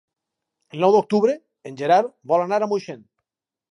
[0.77, 1.37] El nou d'octubre
[1.71, 3.09] en Gerard vol anar a Moixent.